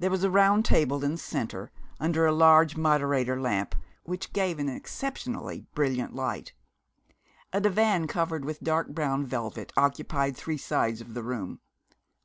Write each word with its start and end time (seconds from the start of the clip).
There 0.00 0.10
was 0.10 0.24
a 0.24 0.30
round 0.32 0.64
table 0.64 1.04
in 1.04 1.12
the 1.12 1.16
centre, 1.16 1.70
under 2.00 2.26
a 2.26 2.32
large 2.32 2.74
moderator 2.76 3.40
lamp 3.40 3.76
which 4.02 4.32
gave 4.32 4.58
an 4.58 4.68
exceptionally 4.68 5.64
brilliant 5.76 6.12
light. 6.12 6.52
A 7.52 7.60
divan 7.60 8.08
covered 8.08 8.44
with 8.44 8.64
dark 8.64 8.88
brown 8.88 9.24
velvet 9.24 9.72
occupied 9.76 10.36
three 10.36 10.58
sides 10.58 11.00
of 11.00 11.14
the 11.14 11.22
room. 11.22 11.60